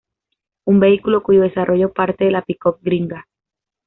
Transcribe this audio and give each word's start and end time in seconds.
Un 0.65 0.79
vehículo 0.79 1.21
cuyo 1.21 1.41
desarrollo 1.43 1.93
parte 1.93 2.25
de 2.25 2.31
la 2.31 2.41
pick 2.41 2.65
up 2.65 2.79
Gringa. 2.81 3.27